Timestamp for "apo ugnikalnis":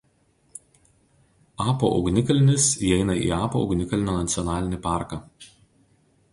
1.73-2.67